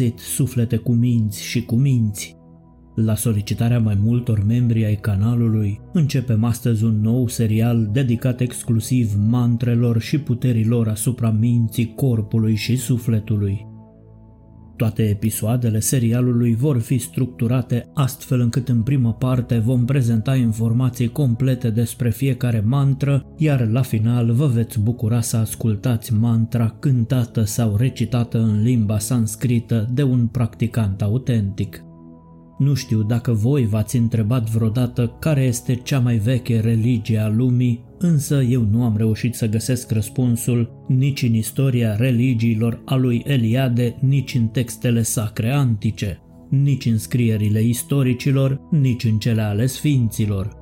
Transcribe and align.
găsit 0.00 0.18
suflete 0.18 0.76
cu 0.76 0.92
minți 0.92 1.44
și 1.44 1.64
cu 1.64 1.74
minți. 1.74 2.36
La 2.94 3.14
solicitarea 3.14 3.80
mai 3.80 3.98
multor 4.02 4.44
membri 4.44 4.84
ai 4.84 4.94
canalului, 4.94 5.80
începem 5.92 6.44
astăzi 6.44 6.84
un 6.84 7.00
nou 7.00 7.28
serial 7.28 7.88
dedicat 7.92 8.40
exclusiv 8.40 9.12
mantrelor 9.28 10.00
și 10.00 10.18
puterilor 10.18 10.88
asupra 10.88 11.30
minții, 11.30 11.94
corpului 11.94 12.54
și 12.54 12.76
sufletului. 12.76 13.66
Toate 14.80 15.02
episoadele 15.02 15.80
serialului 15.80 16.54
vor 16.54 16.78
fi 16.78 16.98
structurate 16.98 17.90
astfel 17.94 18.40
încât 18.40 18.68
în 18.68 18.82
prima 18.82 19.12
parte 19.12 19.58
vom 19.58 19.84
prezenta 19.84 20.36
informații 20.36 21.08
complete 21.08 21.70
despre 21.70 22.10
fiecare 22.10 22.60
mantră, 22.60 23.26
iar 23.36 23.68
la 23.68 23.82
final 23.82 24.32
vă 24.32 24.46
veți 24.46 24.80
bucura 24.80 25.20
să 25.20 25.36
ascultați 25.36 26.14
mantra 26.14 26.76
cântată 26.78 27.44
sau 27.44 27.76
recitată 27.76 28.38
în 28.38 28.62
limba 28.62 28.98
sanscrită 28.98 29.88
de 29.92 30.02
un 30.02 30.26
practicant 30.26 31.02
autentic. 31.02 31.84
Nu 32.60 32.74
știu 32.74 33.02
dacă 33.02 33.32
voi 33.32 33.66
v-ați 33.66 33.96
întrebat 33.96 34.50
vreodată 34.50 35.16
care 35.18 35.42
este 35.42 35.74
cea 35.74 35.98
mai 35.98 36.16
veche 36.16 36.60
religie 36.60 37.18
a 37.18 37.28
lumii, 37.28 37.84
însă 37.98 38.42
eu 38.42 38.62
nu 38.70 38.84
am 38.84 38.96
reușit 38.96 39.34
să 39.34 39.48
găsesc 39.48 39.90
răspunsul 39.90 40.84
nici 40.88 41.22
în 41.22 41.34
istoria 41.34 41.96
religiilor 41.96 42.82
a 42.84 42.94
lui 42.94 43.22
Eliade, 43.26 43.96
nici 44.00 44.34
în 44.34 44.46
textele 44.46 45.02
sacre 45.02 45.50
antice, 45.50 46.20
nici 46.48 46.86
în 46.86 46.98
scrierile 46.98 47.62
istoricilor, 47.62 48.60
nici 48.70 49.04
în 49.04 49.18
cele 49.18 49.42
ale 49.42 49.66
sfinților. 49.66 50.56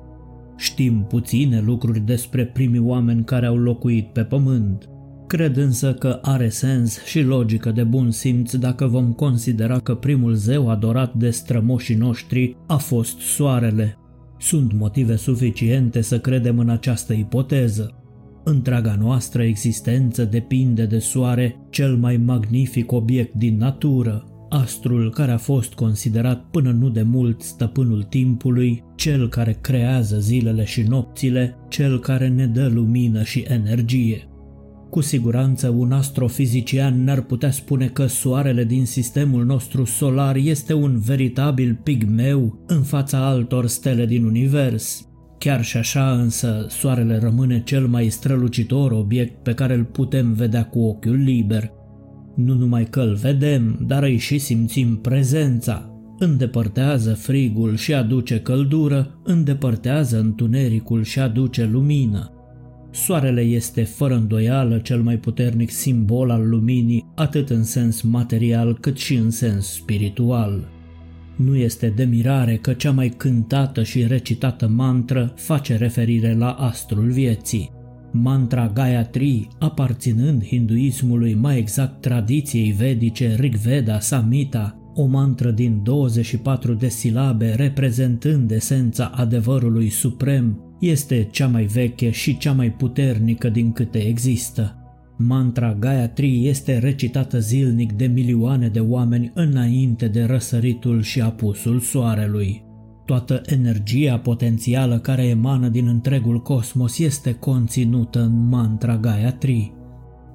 Știm 0.57 1.05
puține 1.09 1.61
lucruri 1.61 1.99
despre 1.99 2.45
primii 2.45 2.79
oameni 2.79 3.23
care 3.23 3.45
au 3.45 3.57
locuit 3.57 4.07
pe 4.07 4.23
pământ, 4.23 4.89
Cred 5.29 5.57
însă 5.57 5.93
că 5.93 6.19
are 6.21 6.49
sens 6.49 7.03
și 7.03 7.21
logică 7.21 7.71
de 7.71 7.83
bun 7.83 8.11
simț 8.11 8.55
dacă 8.55 8.87
vom 8.87 9.13
considera 9.13 9.79
că 9.79 9.95
primul 9.95 10.33
zeu 10.33 10.69
adorat 10.69 11.13
de 11.13 11.29
strămoșii 11.29 11.95
noștri 11.95 12.55
a 12.67 12.77
fost 12.77 13.19
soarele. 13.19 13.97
Sunt 14.39 14.73
motive 14.73 15.15
suficiente 15.15 16.01
să 16.01 16.19
credem 16.19 16.59
în 16.59 16.69
această 16.69 17.13
ipoteză. 17.13 17.93
Întreaga 18.43 18.97
noastră 18.99 19.43
existență 19.43 20.25
depinde 20.25 20.85
de 20.85 20.99
soare, 20.99 21.55
cel 21.69 21.95
mai 21.95 22.17
magnific 22.17 22.91
obiect 22.91 23.33
din 23.33 23.57
natură, 23.57 24.25
astrul 24.49 25.11
care 25.11 25.31
a 25.31 25.37
fost 25.37 25.73
considerat 25.73 26.45
până 26.51 26.71
nu 26.71 26.89
de 26.89 27.01
mult 27.01 27.41
stăpânul 27.41 28.03
timpului, 28.03 28.83
cel 28.95 29.29
care 29.29 29.57
creează 29.61 30.19
zilele 30.19 30.63
și 30.63 30.81
nopțile, 30.81 31.55
cel 31.67 31.99
care 31.99 32.27
ne 32.27 32.45
dă 32.45 32.67
lumină 32.67 33.23
și 33.23 33.45
energie. 33.47 34.28
Cu 34.89 35.01
siguranță 35.01 35.69
un 35.69 35.91
astrofizician 35.91 37.03
n-ar 37.03 37.21
putea 37.21 37.51
spune 37.51 37.87
că 37.87 38.05
soarele 38.05 38.63
din 38.63 38.85
sistemul 38.85 39.45
nostru 39.45 39.83
solar 39.85 40.35
este 40.35 40.73
un 40.73 40.99
veritabil 40.99 41.79
pigmeu 41.83 42.63
în 42.67 42.81
fața 42.81 43.25
altor 43.25 43.67
stele 43.67 44.05
din 44.05 44.23
univers. 44.23 45.07
Chiar 45.37 45.63
și 45.63 45.77
așa 45.77 46.11
însă, 46.11 46.65
soarele 46.69 47.17
rămâne 47.17 47.61
cel 47.65 47.87
mai 47.87 48.09
strălucitor 48.09 48.91
obiect 48.91 49.43
pe 49.43 49.53
care 49.53 49.73
îl 49.73 49.83
putem 49.83 50.33
vedea 50.33 50.65
cu 50.65 50.79
ochiul 50.79 51.15
liber. 51.15 51.71
Nu 52.35 52.53
numai 52.53 52.85
că 52.85 52.99
îl 52.99 53.13
vedem, 53.13 53.85
dar 53.87 54.03
îi 54.03 54.17
și 54.17 54.37
simțim 54.37 54.95
prezența. 54.95 55.93
Îndepărtează 56.19 57.13
frigul 57.13 57.75
și 57.75 57.93
aduce 57.93 58.39
căldură, 58.39 59.21
îndepărtează 59.23 60.19
întunericul 60.19 61.03
și 61.03 61.19
aduce 61.19 61.69
lumină. 61.71 62.33
Soarele 62.91 63.41
este 63.41 63.83
fără 63.83 64.15
îndoială 64.15 64.77
cel 64.77 65.01
mai 65.01 65.17
puternic 65.17 65.69
simbol 65.69 66.29
al 66.29 66.49
luminii, 66.49 67.05
atât 67.15 67.49
în 67.49 67.63
sens 67.63 68.01
material 68.01 68.77
cât 68.79 68.97
și 68.97 69.15
în 69.15 69.29
sens 69.29 69.65
spiritual. 69.65 70.67
Nu 71.35 71.55
este 71.55 71.93
de 71.95 72.03
mirare 72.03 72.55
că 72.55 72.73
cea 72.73 72.91
mai 72.91 73.09
cântată 73.09 73.83
și 73.83 74.07
recitată 74.07 74.67
mantră 74.67 75.33
face 75.35 75.75
referire 75.75 76.33
la 76.33 76.51
astrul 76.51 77.11
vieții. 77.11 77.71
Mantra 78.11 78.71
Gayatri, 78.73 79.47
aparținând 79.59 80.45
hinduismului, 80.45 81.33
mai 81.33 81.57
exact 81.57 82.01
tradiției 82.01 82.71
vedice 82.71 83.35
Rigveda 83.39 83.99
Samhita, 83.99 84.73
o 84.95 85.05
mantră 85.05 85.51
din 85.51 85.83
24 85.83 86.73
de 86.73 86.87
silabe 86.87 87.53
reprezentând 87.53 88.51
esența 88.51 89.11
adevărului 89.15 89.89
suprem, 89.89 90.68
este 90.79 91.27
cea 91.31 91.47
mai 91.47 91.63
veche 91.63 92.09
și 92.09 92.37
cea 92.37 92.53
mai 92.53 92.71
puternică 92.71 93.49
din 93.49 93.71
câte 93.71 93.97
există. 93.97 94.73
Mantra 95.17 95.73
Gayatri 95.73 96.47
este 96.47 96.77
recitată 96.77 97.39
zilnic 97.39 97.91
de 97.91 98.05
milioane 98.05 98.67
de 98.67 98.79
oameni 98.79 99.31
înainte 99.33 100.07
de 100.07 100.23
răsăritul 100.23 101.01
și 101.01 101.21
apusul 101.21 101.79
soarelui. 101.79 102.63
Toată 103.05 103.41
energia 103.45 104.17
potențială 104.17 104.99
care 104.99 105.25
emană 105.25 105.67
din 105.67 105.87
întregul 105.87 106.41
cosmos 106.41 106.99
este 106.99 107.33
conținută 107.33 108.19
în 108.21 108.47
mantra 108.47 108.97
Gayatri. 108.97 109.73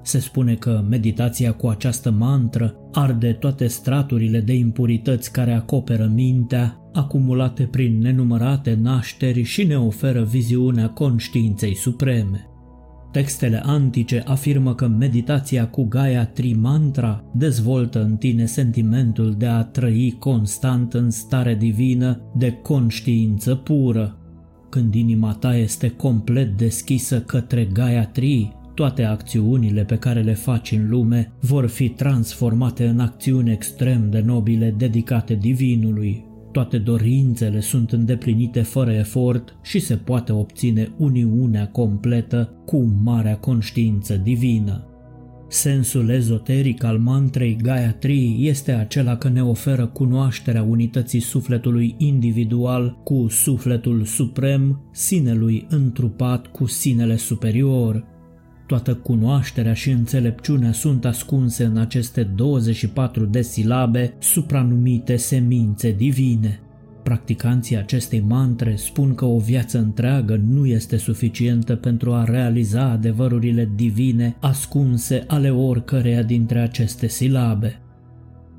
Se 0.02 0.18
spune 0.18 0.54
că 0.54 0.84
meditația 0.88 1.52
cu 1.52 1.66
această 1.66 2.10
mantră 2.10 2.74
arde 2.92 3.32
toate 3.32 3.66
straturile 3.66 4.40
de 4.40 4.54
impurități 4.54 5.32
care 5.32 5.52
acoperă 5.52 6.10
mintea, 6.14 6.78
acumulate 6.94 7.62
prin 7.62 7.98
nenumărate 7.98 8.78
nașteri 8.82 9.42
și 9.42 9.64
ne 9.64 9.78
oferă 9.78 10.22
viziunea 10.22 10.88
conștiinței 10.88 11.74
supreme. 11.74 12.48
Textele 13.14 13.62
antice 13.64 14.22
afirmă 14.26 14.74
că 14.74 14.86
meditația 14.86 15.68
cu 15.68 15.84
Gaia 15.84 16.26
Trimantra 16.26 17.24
dezvoltă 17.34 18.02
în 18.02 18.16
tine 18.16 18.46
sentimentul 18.46 19.34
de 19.38 19.46
a 19.46 19.62
trăi 19.62 20.16
constant 20.18 20.94
în 20.94 21.10
stare 21.10 21.54
divină 21.54 22.20
de 22.36 22.52
conștiință 22.52 23.54
pură. 23.54 24.18
Când 24.68 24.94
inima 24.94 25.32
ta 25.32 25.56
este 25.56 25.88
complet 25.88 26.56
deschisă 26.56 27.20
către 27.20 27.64
Gaia 27.72 28.06
Tri, 28.06 28.52
toate 28.74 29.02
acțiunile 29.02 29.84
pe 29.84 29.96
care 29.96 30.20
le 30.20 30.34
faci 30.34 30.72
în 30.72 30.88
lume 30.88 31.32
vor 31.40 31.66
fi 31.66 31.88
transformate 31.88 32.86
în 32.86 33.00
acțiuni 33.00 33.52
extrem 33.52 34.10
de 34.10 34.20
nobile 34.20 34.74
dedicate 34.78 35.34
divinului. 35.34 36.24
Toate 36.54 36.78
dorințele 36.78 37.60
sunt 37.60 37.92
îndeplinite 37.92 38.62
fără 38.62 38.92
efort 38.92 39.56
și 39.62 39.78
se 39.78 39.96
poate 39.96 40.32
obține 40.32 40.92
uniunea 40.96 41.68
completă 41.68 42.52
cu 42.64 42.92
marea 43.02 43.36
conștiință 43.36 44.16
divină. 44.16 44.88
Sensul 45.48 46.08
ezoteric 46.08 46.84
al 46.84 46.98
mantrei 46.98 47.56
Gayatri 47.62 48.36
este 48.46 48.72
acela 48.72 49.16
că 49.16 49.28
ne 49.28 49.44
oferă 49.44 49.86
cunoașterea 49.86 50.62
unității 50.62 51.20
sufletului 51.20 51.94
individual 51.98 53.00
cu 53.04 53.26
sufletul 53.28 54.04
suprem, 54.04 54.88
sinelui 54.92 55.66
întrupat 55.68 56.46
cu 56.46 56.66
sinele 56.66 57.16
superior, 57.16 58.04
Toată 58.66 58.94
cunoașterea 58.94 59.74
și 59.74 59.90
înțelepciunea 59.90 60.72
sunt 60.72 61.04
ascunse 61.04 61.64
în 61.64 61.76
aceste 61.76 62.22
24 62.22 63.24
de 63.24 63.42
silabe 63.42 64.14
supranumite 64.18 65.16
semințe 65.16 65.92
divine. 65.92 66.58
Practicanții 67.02 67.76
acestei 67.76 68.20
mantre 68.20 68.76
spun 68.76 69.14
că 69.14 69.24
o 69.24 69.38
viață 69.38 69.78
întreagă 69.78 70.40
nu 70.46 70.66
este 70.66 70.96
suficientă 70.96 71.76
pentru 71.76 72.12
a 72.12 72.24
realiza 72.24 72.90
adevărurile 72.90 73.70
divine 73.74 74.36
ascunse 74.40 75.24
ale 75.26 75.50
oricăreia 75.50 76.22
dintre 76.22 76.60
aceste 76.60 77.06
silabe. 77.08 77.78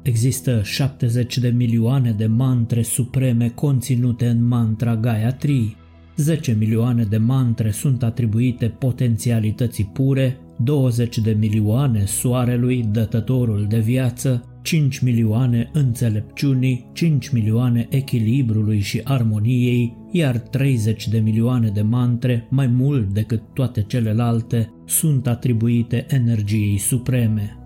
Există 0.02 0.62
70 0.64 1.38
de 1.38 1.50
milioane 1.50 2.12
de 2.12 2.26
mantre 2.26 2.82
supreme 2.82 3.50
conținute 3.50 4.28
în 4.28 4.48
mantra 4.48 4.96
Gayatri, 4.96 5.76
10 6.16 6.56
milioane 6.60 7.04
de 7.04 7.18
mantre 7.18 7.72
sunt 7.72 8.04
atribuite 8.04 8.68
potențialității 8.68 9.90
pure, 9.94 10.40
20 10.58 11.18
de 11.18 11.36
milioane 11.40 12.06
soarelui, 12.06 12.86
dătătorul 12.92 13.66
de 13.70 13.80
viață, 13.80 14.44
5 14.62 15.00
milioane 15.00 15.70
înțelepciunii, 15.74 16.90
5 16.94 17.30
milioane 17.30 17.88
echilibrului 17.90 18.80
și 18.80 19.02
armoniei, 19.04 19.98
iar 20.12 20.38
30 20.38 21.08
de 21.08 21.20
milioane 21.20 21.70
de 21.70 21.82
mantre, 21.82 22.48
mai 22.50 22.68
mult 22.68 23.14
decât 23.14 23.42
toate 23.54 23.82
celelalte, 23.82 24.74
sunt 24.86 25.28
atribuite 25.28 26.06
energiei 26.10 26.78
supreme. 26.78 27.58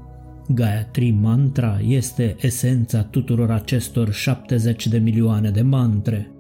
Gayatri 0.48 1.10
Mantra 1.10 1.80
este 1.88 2.36
esența 2.42 3.04
tuturor 3.04 3.52
acestor 3.52 4.12
70 4.12 4.88
de 4.88 4.98
milioane 4.98 5.50
de 5.50 5.62
mantre. 5.62 6.32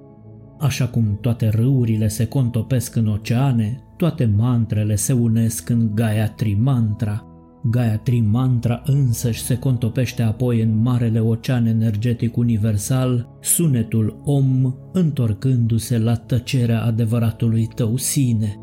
Așa 0.59 0.87
cum 0.87 1.17
toate 1.21 1.49
râurile 1.49 2.07
se 2.07 2.25
contopesc 2.25 2.95
în 2.95 3.07
oceane, 3.07 3.83
toate 3.97 4.25
mantrele 4.25 4.95
se 4.95 5.13
unesc 5.13 5.69
în 5.69 5.91
Gayatri 5.95 6.53
Mantra. 6.53 7.23
Gayatri 7.63 8.19
Mantra 8.19 8.81
însăși 8.85 9.41
se 9.41 9.57
contopește 9.57 10.21
apoi 10.21 10.61
în 10.61 10.81
marele 10.81 11.19
ocean 11.19 11.65
energetic 11.65 12.37
universal, 12.37 13.37
sunetul 13.41 14.21
Om, 14.23 14.73
întorcându-se 14.93 15.97
la 15.97 16.15
tăcerea 16.15 16.83
adevăratului 16.83 17.67
tău 17.75 17.97
sine. 17.97 18.55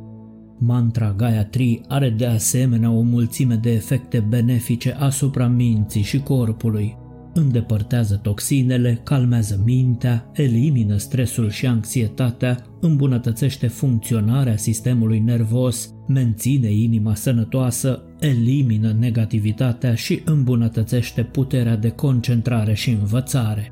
Mantra 0.59 1.13
Gayatri 1.13 1.81
are 1.89 2.11
de 2.11 2.27
asemenea 2.27 2.91
o 2.91 3.01
mulțime 3.01 3.55
de 3.55 3.73
efecte 3.73 4.27
benefice 4.29 4.97
asupra 4.99 5.47
minții 5.47 6.03
și 6.03 6.19
corpului. 6.19 6.97
Îndepărtează 7.37 8.21
toxinele, 8.23 9.01
calmează 9.03 9.61
mintea, 9.65 10.31
elimină 10.35 10.97
stresul 10.97 11.51
și 11.51 11.67
anxietatea, 11.67 12.67
îmbunătățește 12.81 13.67
funcționarea 13.67 14.57
sistemului 14.57 15.19
nervos, 15.19 15.95
menține 16.09 16.73
inima 16.73 17.15
sănătoasă, 17.15 18.03
elimină 18.21 18.97
negativitatea 18.99 19.95
și 19.95 20.23
îmbunătățește 20.25 21.23
puterea 21.23 21.77
de 21.77 21.89
concentrare 21.89 22.75
și 22.75 22.91
învățare. 22.91 23.71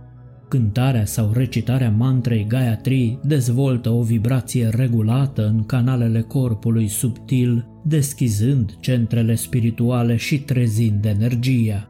Cântarea 0.49 1.05
sau 1.05 1.33
recitarea 1.33 1.91
mantrei 1.91 2.47
Gayatri 2.49 3.19
dezvoltă 3.23 3.91
o 3.91 4.03
vibrație 4.03 4.69
regulată 4.69 5.47
în 5.47 5.65
canalele 5.65 6.21
corpului 6.21 6.89
subtil, 6.89 7.67
deschizând 7.85 8.77
centrele 8.81 9.35
spirituale 9.35 10.17
și 10.17 10.39
trezind 10.39 11.05
energia. 11.05 11.89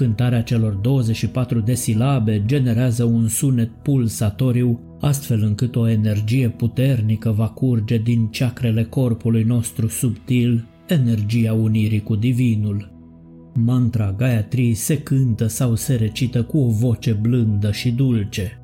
Cântarea 0.00 0.42
celor 0.42 0.72
24 0.72 1.60
de 1.60 1.74
silabe 1.74 2.42
generează 2.46 3.04
un 3.04 3.28
sunet 3.28 3.70
pulsatoriu, 3.82 4.80
astfel 5.00 5.42
încât 5.42 5.76
o 5.76 5.88
energie 5.88 6.48
puternică 6.48 7.30
va 7.30 7.48
curge 7.48 7.98
din 7.98 8.26
ceacrele 8.26 8.84
corpului 8.84 9.42
nostru 9.42 9.88
subtil, 9.88 10.68
energia 10.88 11.52
unirii 11.52 12.02
cu 12.02 12.16
divinul. 12.16 12.92
Mantra 13.54 14.12
Gayatri 14.12 14.74
se 14.74 14.98
cântă 14.98 15.46
sau 15.46 15.74
se 15.74 15.94
recită 15.94 16.42
cu 16.42 16.58
o 16.58 16.68
voce 16.68 17.12
blândă 17.12 17.72
și 17.72 17.90
dulce. 17.90 18.59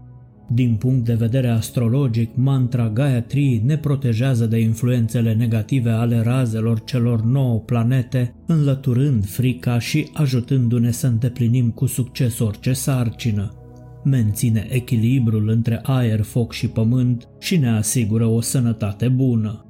Din 0.49 0.75
punct 0.75 1.05
de 1.05 1.15
vedere 1.15 1.49
astrologic, 1.49 2.31
mantra 2.35 2.89
Gayatri 2.89 3.63
ne 3.65 3.77
protejează 3.77 4.47
de 4.47 4.59
influențele 4.59 5.35
negative 5.35 5.91
ale 5.91 6.21
razelor 6.21 6.85
celor 6.85 7.23
nouă 7.23 7.59
planete, 7.59 8.35
înlăturând 8.47 9.27
frica 9.27 9.79
și 9.79 10.09
ajutându-ne 10.13 10.91
să 10.91 11.07
îndeplinim 11.07 11.71
cu 11.71 11.87
succes 11.87 12.39
orice 12.39 12.73
sarcină. 12.73 13.53
Menține 14.05 14.67
echilibrul 14.71 15.49
între 15.49 15.81
aer, 15.83 16.23
foc 16.23 16.53
și 16.53 16.69
pământ 16.69 17.29
și 17.39 17.57
ne 17.57 17.69
asigură 17.69 18.27
o 18.27 18.41
sănătate 18.41 19.09
bună. 19.09 19.61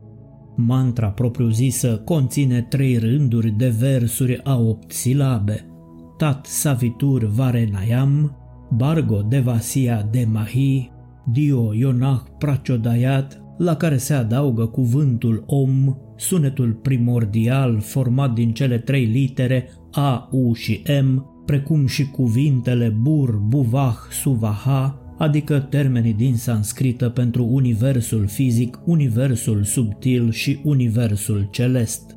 Mantra 0.57 1.09
propriu-zisă 1.09 2.01
conține 2.05 2.67
trei 2.69 2.97
rânduri 2.97 3.51
de 3.51 3.69
versuri 3.79 4.41
a 4.45 4.59
opt 4.59 4.93
silabe. 4.93 5.67
Tat 6.17 6.47
Savitur 6.47 7.25
Varenayam, 7.25 8.37
Bargo 8.71 9.23
Devasia 9.23 10.09
de 10.11 10.25
Mahi, 10.33 10.91
Dio 11.33 11.75
Yonah 11.75 12.21
Prachodayat, 12.39 13.41
la 13.59 13.77
care 13.77 13.97
se 13.97 14.15
adaugă 14.15 14.67
cuvântul 14.67 15.45
Om, 15.47 15.97
sunetul 16.17 16.73
primordial 16.73 17.81
format 17.81 18.33
din 18.33 18.53
cele 18.53 18.79
trei 18.79 19.05
litere 19.05 19.69
A, 19.93 20.29
U 20.31 20.53
și 20.53 20.83
M, 21.03 21.27
precum 21.47 21.87
și 21.87 22.11
cuvintele 22.11 22.89
Bur, 22.89 23.37
Buvah, 23.37 23.97
Suvaha, 24.11 25.01
adică 25.19 25.59
termenii 25.59 26.13
din 26.13 26.37
sanscrită 26.37 27.09
pentru 27.09 27.45
universul 27.45 28.27
fizic, 28.27 28.81
universul 28.85 29.65
subtil 29.65 30.31
și 30.31 30.61
universul 30.65 31.49
celest. 31.51 32.16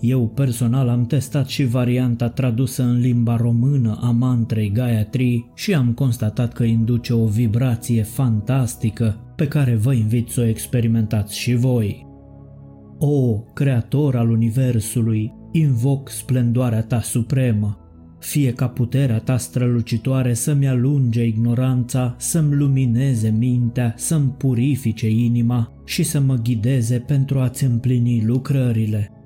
Eu 0.00 0.28
personal 0.28 0.88
am 0.88 1.06
testat 1.06 1.48
și 1.48 1.64
varianta 1.64 2.28
tradusă 2.28 2.82
în 2.82 3.00
limba 3.00 3.36
română 3.36 3.98
a 4.02 4.10
mantrei 4.10 4.70
Gayatri 4.72 5.50
și 5.54 5.74
am 5.74 5.92
constatat 5.92 6.52
că 6.52 6.64
induce 6.64 7.12
o 7.12 7.26
vibrație 7.26 8.02
fantastică 8.02 9.32
pe 9.36 9.48
care 9.48 9.74
vă 9.74 9.92
invit 9.92 10.28
să 10.28 10.40
o 10.40 10.44
experimentați 10.44 11.38
și 11.38 11.54
voi. 11.54 12.06
O, 12.98 13.38
Creator 13.54 14.16
al 14.16 14.30
Universului, 14.30 15.32
invoc 15.52 16.08
splendoarea 16.08 16.82
ta 16.82 17.00
supremă, 17.00 17.78
fie 18.18 18.52
ca 18.52 18.68
puterea 18.68 19.18
ta 19.18 19.36
strălucitoare 19.36 20.34
să-mi 20.34 20.68
alunge 20.68 21.24
ignoranța, 21.24 22.14
să-mi 22.18 22.54
lumineze 22.54 23.34
mintea, 23.38 23.94
să-mi 23.96 24.34
purifice 24.38 25.10
inima 25.10 25.72
și 25.84 26.02
să 26.02 26.20
mă 26.20 26.34
ghideze 26.34 26.98
pentru 26.98 27.38
a-ți 27.38 27.64
împlini 27.64 28.24
lucrările. 28.24 29.19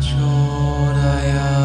Chodaya 0.00 1.61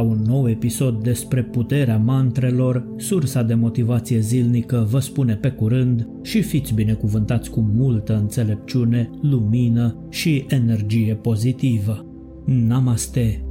la 0.00 0.06
un 0.06 0.22
nou 0.26 0.48
episod 0.48 1.02
despre 1.02 1.42
puterea 1.42 1.98
mantrelor, 1.98 2.94
sursa 2.96 3.42
de 3.42 3.54
motivație 3.54 4.18
zilnică 4.18 4.86
vă 4.90 4.98
spune 4.98 5.34
pe 5.34 5.50
curând 5.50 6.08
și 6.22 6.42
fiți 6.42 6.74
binecuvântați 6.74 7.50
cu 7.50 7.60
multă 7.74 8.16
înțelepciune, 8.16 9.10
lumină 9.22 10.06
și 10.10 10.44
energie 10.48 11.14
pozitivă. 11.14 12.06
Namaste! 12.46 13.49